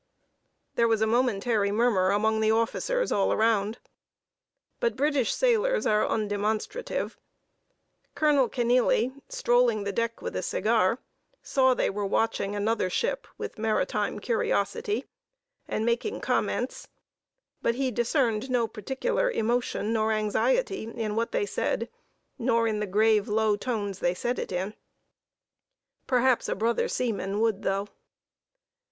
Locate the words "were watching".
11.91-12.55